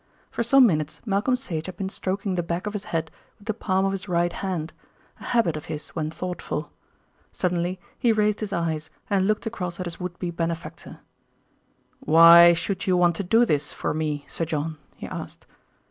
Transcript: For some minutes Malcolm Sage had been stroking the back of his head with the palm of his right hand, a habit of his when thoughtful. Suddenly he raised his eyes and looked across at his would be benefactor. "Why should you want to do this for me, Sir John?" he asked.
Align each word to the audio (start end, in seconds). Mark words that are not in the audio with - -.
For 0.31 0.41
some 0.41 0.65
minutes 0.65 0.99
Malcolm 1.05 1.35
Sage 1.35 1.67
had 1.67 1.77
been 1.77 1.87
stroking 1.87 2.33
the 2.33 2.41
back 2.41 2.65
of 2.65 2.73
his 2.73 2.85
head 2.85 3.11
with 3.37 3.45
the 3.45 3.53
palm 3.53 3.85
of 3.85 3.91
his 3.91 4.07
right 4.09 4.33
hand, 4.33 4.73
a 5.19 5.25
habit 5.25 5.55
of 5.55 5.65
his 5.65 5.89
when 5.89 6.09
thoughtful. 6.09 6.71
Suddenly 7.31 7.79
he 7.99 8.11
raised 8.11 8.39
his 8.39 8.51
eyes 8.51 8.89
and 9.11 9.27
looked 9.27 9.45
across 9.45 9.79
at 9.79 9.85
his 9.85 9.99
would 9.99 10.17
be 10.17 10.31
benefactor. 10.31 11.01
"Why 11.99 12.53
should 12.53 12.87
you 12.87 12.97
want 12.97 13.15
to 13.17 13.23
do 13.23 13.45
this 13.45 13.71
for 13.73 13.93
me, 13.93 14.25
Sir 14.27 14.45
John?" 14.45 14.79
he 14.97 15.05
asked. 15.05 15.45